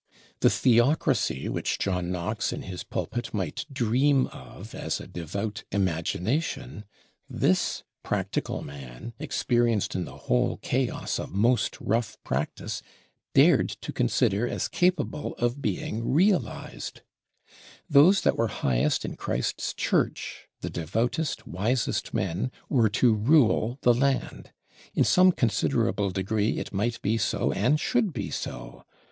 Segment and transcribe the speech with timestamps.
[0.39, 6.85] The Theocracy which John Knox in his pulpit might dream of as a "devout imagination,"
[7.29, 12.81] this practical man, experienced in the whole chaos of most rough practice,
[13.35, 17.01] dared to consider as capable of being realized.
[17.87, 23.93] Those that were highest in Christ's Church, the devoutest wisest men, were to rule the
[23.93, 24.51] land:
[24.95, 28.83] in some considerable degree, it might be so and should be so.